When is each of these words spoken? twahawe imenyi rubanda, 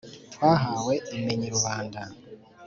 twahawe 0.33 0.93
imenyi 1.15 1.47
rubanda, 1.55 2.01